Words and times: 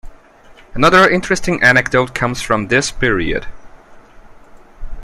Another 0.73 1.07
interesting 1.07 1.61
anecdote 1.61 2.15
comes 2.15 2.41
from 2.41 2.69
this 2.69 2.89
period. 2.89 3.45